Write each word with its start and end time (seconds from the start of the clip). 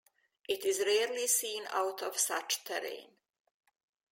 It 0.49 0.65
is 0.65 0.79
rarely 0.79 1.27
seen 1.27 1.67
out 1.73 2.01
of 2.01 2.17
such 2.17 2.63
terrain. 2.63 3.17